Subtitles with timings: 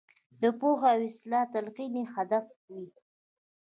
[0.41, 2.87] د پوهې او اصلاح تلقین یې هدف وي.